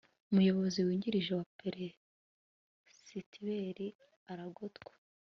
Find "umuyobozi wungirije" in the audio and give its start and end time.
0.31-1.31